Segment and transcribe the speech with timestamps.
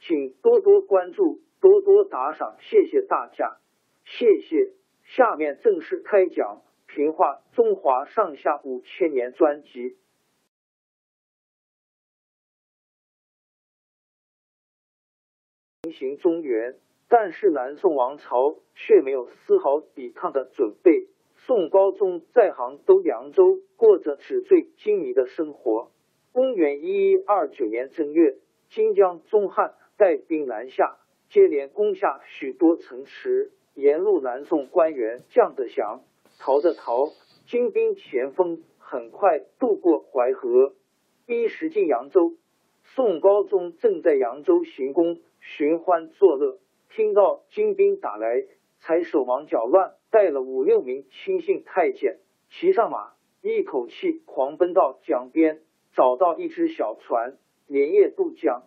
[0.00, 3.58] 请多多关注，多多打赏，谢谢大家，
[4.04, 4.72] 谢谢。
[5.04, 6.62] 下面正式开讲
[6.94, 9.96] 《评话中华上下五千年》专辑。
[15.92, 16.78] 行中原，
[17.08, 21.08] 但是南宋王朝却没有丝毫抵抗的准备。
[21.46, 25.90] 宋高宗在杭州、扬州过着纸醉金迷的生活。
[26.32, 29.74] 公元一一二九年正月，金江宗汉。
[30.00, 30.96] 带兵南下，
[31.28, 33.52] 接连攻下许多城池。
[33.74, 36.00] 沿路南宋官员降的降，
[36.38, 37.10] 逃的逃。
[37.46, 40.72] 金兵前锋很快渡过淮河，
[41.26, 42.32] 逼时进扬州。
[42.82, 46.58] 宋高宗正在扬州行宫寻欢作乐，
[46.88, 48.46] 听到金兵打来，
[48.78, 53.12] 才手忙脚乱，带了五六名亲信太监，骑上马，
[53.42, 55.60] 一口气狂奔到江边，
[55.92, 58.62] 找到一只小船，连夜渡江。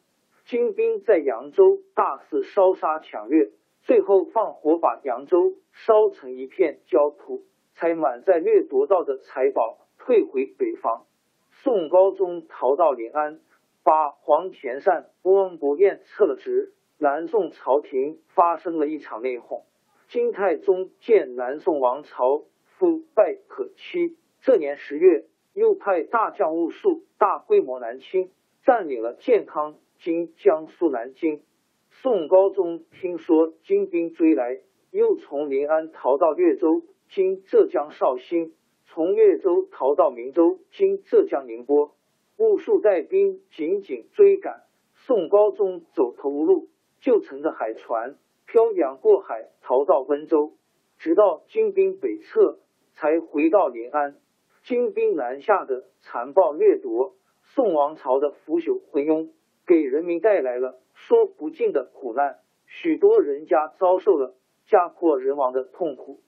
[0.45, 3.51] 金兵在扬州大肆烧杀抢掠，
[3.83, 7.43] 最后放火把扬州烧成一片焦土，
[7.75, 11.05] 才满载掠夺到的财宝退回北方。
[11.51, 13.39] 宋高宗逃到临安，
[13.83, 16.73] 把黄田善、温伯彦撤了职。
[16.99, 19.63] 南宋朝廷发生了一场内讧。
[20.09, 28.31] 金太宗见南宋王朝腐败可欺，这年十月，又派大将兀术大规模南侵，
[28.63, 29.75] 占领了建康。
[30.03, 31.43] 今江苏南京，
[31.89, 34.59] 宋高宗听说金兵追来，
[34.91, 38.51] 又从临安逃到越州（今浙江绍兴），
[38.83, 41.95] 从越州逃到明州（今浙江宁波）。
[42.35, 46.67] 兀术带兵紧紧追赶，宋高宗走投无路，
[46.99, 50.51] 就乘着海船漂洋过海逃到温州，
[50.97, 52.59] 直到金兵北撤，
[52.91, 54.17] 才回到临安。
[54.65, 59.29] 金兵南下的残暴掠夺，宋王朝的腐朽昏庸。
[59.65, 64.35] 给人民带来了说不尽的苦难，许多人家遭受了
[64.67, 66.19] 家破人亡的痛苦。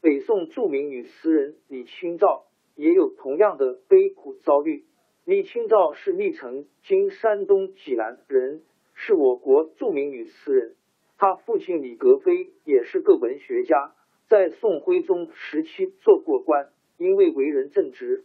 [0.00, 4.84] 北宋著名女词人李清照也有同样的悲苦遭遇。
[5.26, 8.62] 李清照是历城（今山东济南）人，
[8.94, 10.74] 是我国著名女词人。
[11.18, 13.94] 她父亲李格非也是个文学家，
[14.26, 18.24] 在宋徽宗时期做过官，因为为人正直。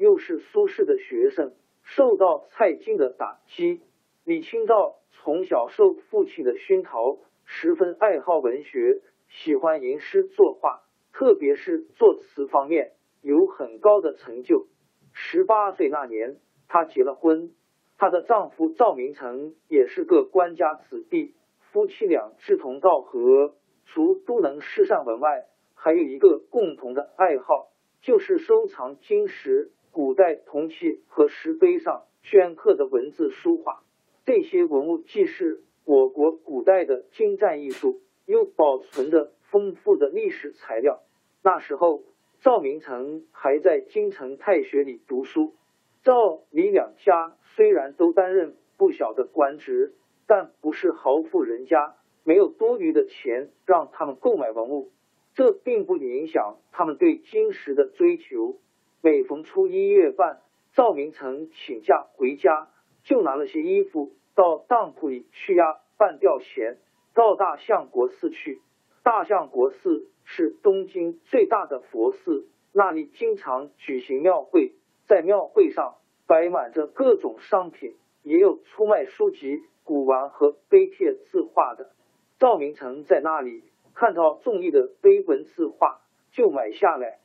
[0.00, 1.52] 又是苏轼的学生，
[1.82, 3.82] 受到蔡京的打击。
[4.24, 10.80] 李清照从小受父亲的熏陶，十分爱好文学，喜欢吟诗作画，
[11.12, 14.68] 特别是作词方面有很高的成就。
[15.12, 17.52] 十八岁那年，她结了婚，
[17.98, 21.34] 她的丈夫赵明诚也是个官家子弟，
[21.72, 23.54] 夫妻俩志同道合，
[23.84, 27.68] 除都能诗善文外，还有一个共同的爱好，
[28.00, 29.72] 就是收藏金石。
[29.92, 33.82] 古代铜器和石碑上镌刻的文字书画，
[34.24, 41.00] 这些文物既是我国古代的精湛艺术，又保存着丰富的历史材料。
[41.42, 42.02] 那时候，
[42.40, 45.54] 赵明诚还在京城太学里读书。
[46.02, 49.94] 赵李两家虽然都担任不小的官职，
[50.26, 54.92] 但不是豪富人家，没有多余的钱让他们购买文物。
[55.34, 58.58] 这并不影响他们对金石的追求。
[59.02, 60.42] 每逢初一月半，
[60.74, 62.68] 赵明诚请假回家，
[63.02, 66.76] 就拿了些衣服到当铺里去押半吊钱，
[67.14, 68.60] 到大相国寺去。
[69.02, 74.74] 大相国寺是东京最大的佛寺，那里经常举行庙会，
[75.06, 75.94] 在庙会上
[76.26, 81.90] 摆满着各种商品，也有出卖书籍、古玩和碑帖字画的。
[82.38, 83.64] 赵明诚在那里
[83.94, 86.02] 看到中意的碑文字画，
[86.32, 87.18] 就买下来，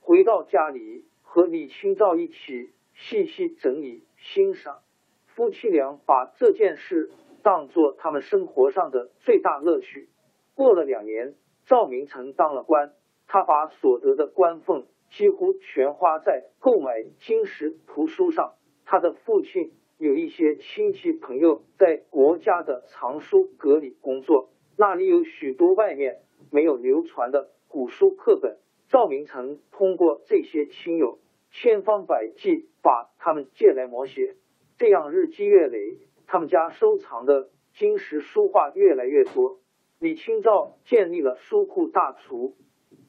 [0.00, 1.04] 回到家里
[1.36, 4.78] 和李清照一起细细整理欣赏。
[5.26, 7.10] 夫妻俩把这件事
[7.42, 10.08] 当做他们生活上的最大乐趣。
[10.54, 11.34] 过了两年，
[11.66, 12.94] 赵明诚当了官，
[13.26, 18.54] 他把所得的官俸几乎全花在购买金石图书上。
[18.86, 24.48] 他的父亲有一些亲戚朋友在国家的藏书阁里工作，
[24.78, 28.56] 那里有许多外面没有流传的古书课本。
[28.88, 31.18] 赵明诚通过这些亲友，
[31.50, 34.36] 千方百计把他们借来摹写。
[34.78, 39.58] 这样日积月累，他们家收藏的金石书画越来越多。
[39.98, 42.54] 李清照建立了书库大厨，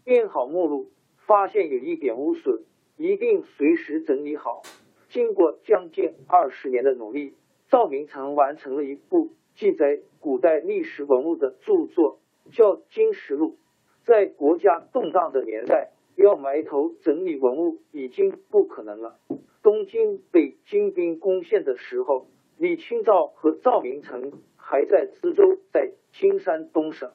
[0.06, 2.64] 编好目录，发现有一点污损，
[2.96, 4.62] 一定随时整理好。
[5.10, 7.34] 经过将近二十年的努力，
[7.70, 12.20] 赵明诚完成了一部记载古代历史文物的著作，
[12.52, 13.58] 叫《金石录》。
[14.06, 19.20] 在国家动荡的年代，要埋头整理文物已经不可能了。
[19.62, 22.28] 东京被金兵攻陷的时候，
[22.58, 27.12] 李清照和赵明诚还在淄州，在青山东省。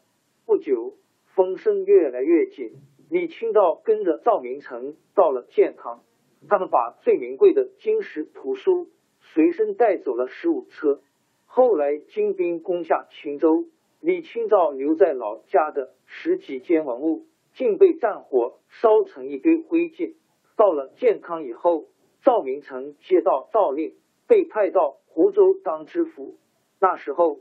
[0.46, 0.94] 不久，
[1.34, 2.74] 风声越来越紧，
[3.10, 6.04] 李清照跟着赵明诚到了建康，
[6.48, 8.88] 他们把最名贵的金石图书
[9.18, 11.00] 随身带走了十五车。
[11.46, 13.64] 后来金兵攻下青州，
[14.00, 20.14] 李清照留在老家的十几件文物，竟被战火烧成一堆灰烬。
[20.56, 21.86] 到了健康以后。
[22.24, 23.96] 赵明诚接到诏令，
[24.28, 26.36] 被派到湖州当知府。
[26.78, 27.40] 那时候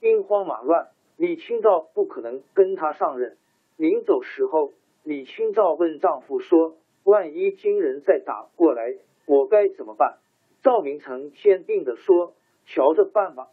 [0.00, 3.36] 兵荒马乱，李清照不可能跟他上任。
[3.76, 4.72] 临走时候，
[5.04, 10.18] 李清照问丈夫说：“万一金人再打过来，我该怎么办？”
[10.64, 12.34] 赵明诚坚定的说
[12.66, 13.46] ：“瞧着办吧。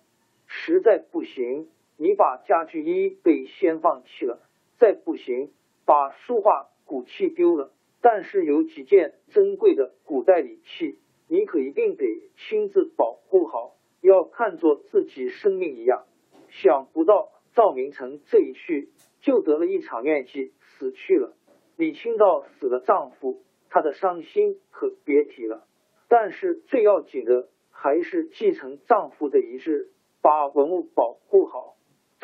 [0.47, 4.39] 实在不行，你把家具衣被先放弃了；
[4.80, 5.51] 再不行，
[5.86, 7.72] 把书画古器丢了。”
[8.02, 12.06] 但是有几件珍贵的古代礼器，你可一定得
[12.38, 16.06] 亲自保护好，要看作自己生命一样。
[16.50, 18.90] 想不到赵明诚这一去，
[19.22, 21.34] 就得了一场疟疾，死去了。
[21.78, 23.42] 李清照死了丈夫，
[23.72, 25.66] 她的伤心可别提了。
[26.08, 29.90] 但是最要紧的还是继承丈夫的遗志，
[30.22, 31.75] 把文物保护好。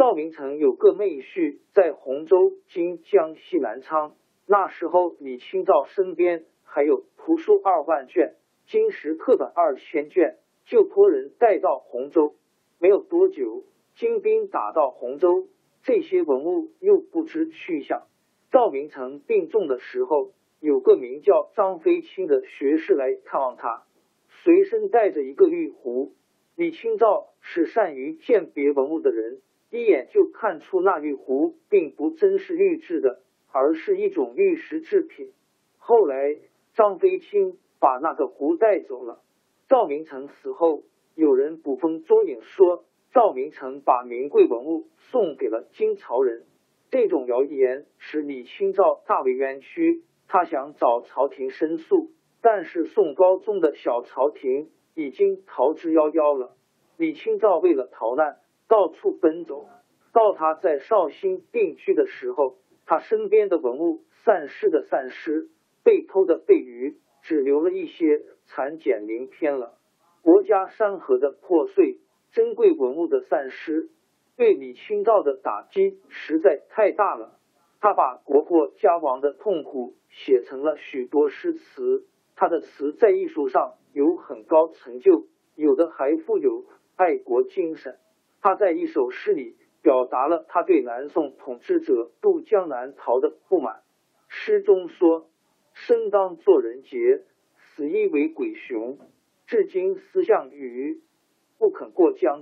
[0.02, 4.16] 赵明诚有个妹婿在洪州（今江西南昌）。
[4.50, 8.34] 那时候，李清照身边还有图书二万卷、
[8.66, 12.34] 金石刻本二千卷，就托人带到洪州。
[12.80, 13.64] 没有多久，
[13.94, 15.46] 金兵打到洪州，
[15.84, 18.08] 这些文物又不知去向。
[18.50, 23.84] 赵明诚病重的时候，有个名叫张飞清的学士来看望他，
[24.30, 26.14] 随身带着一个玉壶。
[26.56, 33.24] 李清照是善于鉴别文物的人，一眼就看出那玉壶并不真是玉制的。
[33.54, 35.34] 而是一种玉石制品。
[35.78, 36.38] 后来
[36.74, 39.22] 张飞清把那个壶带走了。
[39.68, 40.84] 赵明诚死后，
[41.16, 46.46] 有人捕风捉影说赵明诚把名贵文物送给了金朝人。
[46.90, 52.10] 这种谣言使李清照大为冤屈，他想找朝廷申诉，
[52.42, 56.56] 但是宋高宗的小朝廷已经逃之夭夭了。
[56.96, 58.38] 李清照为了逃难，
[58.72, 59.68] 到处奔走。
[60.14, 62.56] 到他在绍兴定居的时候。
[62.84, 65.48] 他身边的文物散失的散失，
[65.82, 69.78] 被偷的被鱼，只留了一些残简零篇了。
[70.22, 72.00] 国家山河的破碎，
[72.32, 73.90] 珍贵文物的散失，
[74.36, 77.38] 对李清照的打击实在太大了。
[77.80, 82.06] 他把国破家亡的痛苦写成了许多诗词。
[82.36, 86.66] 他的词在艺术上有很高成就，有的还富有
[86.98, 87.98] 爱国精神。
[88.42, 89.56] 他在一首诗里。
[89.84, 93.78] 表达了他对南宋统治者渡江南逃的不满。
[94.28, 95.26] 诗中说
[95.74, 97.24] ：“生当作人杰，
[97.58, 99.00] 死亦为鬼雄。
[99.48, 101.02] 至今思项羽，
[101.58, 102.42] 不肯过江。”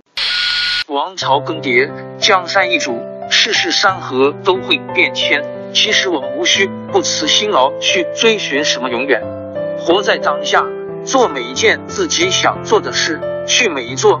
[0.86, 2.92] 王朝更迭，江山易主，
[3.30, 5.42] 世事山河都会变迁。
[5.72, 9.22] 其实我们无需不辞辛劳去追寻什么永远，
[9.78, 10.62] 活在当下，
[11.04, 14.20] 做每一件自己想做的事，去每一座